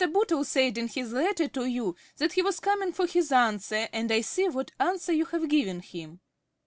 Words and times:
Bootle 0.11 0.43
said 0.43 0.79
in 0.79 0.87
his 0.87 1.13
letter 1.13 1.47
to 1.49 1.65
you 1.65 1.95
that 2.17 2.33
he 2.33 2.41
was 2.41 2.59
coming 2.59 2.91
for 2.91 3.05
his 3.05 3.31
answer, 3.31 3.87
and 3.93 4.11
I 4.11 4.21
see 4.21 4.47
what 4.49 4.71
answer 4.79 5.13
you 5.13 5.25
have 5.25 5.47
given 5.47 5.81
him. 5.81 6.21